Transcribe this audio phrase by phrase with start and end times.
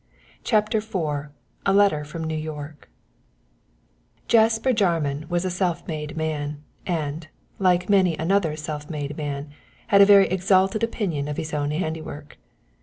[0.43, 0.95] CHAPTER IV
[1.63, 2.89] A LETTER FROM NEW YORK
[4.27, 7.27] Jasper Jarman was a self made man, and,
[7.59, 9.51] like many another self made man,
[9.89, 12.39] had a very exalted opinion of his own handiwork.